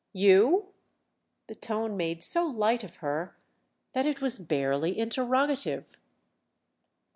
"You?" 0.13 0.69
The 1.45 1.53
tone 1.53 1.95
made 1.95 2.23
so 2.23 2.47
light 2.47 2.83
of 2.83 2.95
her 3.05 3.37
that 3.93 4.07
it 4.07 4.19
was 4.19 4.39
barely 4.39 4.97
interrogative. 4.97 5.95